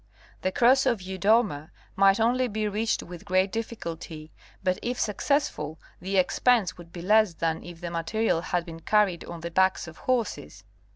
[0.41, 4.31] The Cross of Yudoma might only be reached with great difficulty,
[4.63, 9.23] but if successful the expense would be less than if the material had been carried
[9.25, 10.63] on the backs of horses.